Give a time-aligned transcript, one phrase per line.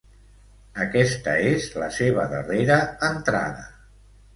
[0.85, 2.83] Aquesta és la seva darrera
[3.15, 3.73] entrada.